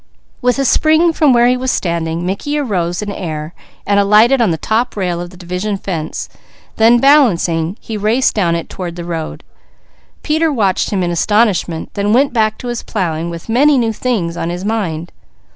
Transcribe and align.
With 0.41 0.57
a 0.57 0.65
spring 0.65 1.13
from 1.13 1.31
where 1.31 1.45
he 1.45 1.55
was 1.55 1.69
standing 1.69 2.25
Mickey 2.25 2.57
arose 2.57 3.03
in 3.03 3.11
air, 3.11 3.53
alighted 3.85 4.41
on 4.41 4.49
the 4.49 4.57
top 4.57 4.95
rail 4.97 5.21
of 5.21 5.29
the 5.29 5.37
division 5.37 5.77
fence, 5.77 6.27
then 6.77 6.97
balancing, 6.99 7.77
he 7.79 7.97
raced 7.97 8.33
down 8.33 8.55
it 8.55 8.67
toward 8.67 8.95
the 8.95 9.05
road. 9.05 9.43
Peter 10.23 10.51
watched 10.51 10.89
him 10.89 11.03
in 11.03 11.11
astonishment, 11.11 11.91
then 11.93 12.13
went 12.13 12.33
back 12.33 12.57
to 12.57 12.69
his 12.69 12.81
plowing 12.81 13.29
with 13.29 13.47
many 13.47 13.77
new 13.77 13.93
things 13.93 14.35
on 14.35 14.49
his 14.49 14.65
mind. 14.65 15.11